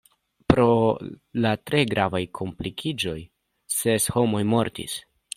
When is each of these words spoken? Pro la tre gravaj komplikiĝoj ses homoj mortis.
Pro 0.51 0.63
la 1.45 1.49
tre 1.69 1.81
gravaj 1.91 2.21
komplikiĝoj 2.39 3.15
ses 3.75 4.07
homoj 4.15 4.41
mortis. 4.55 4.97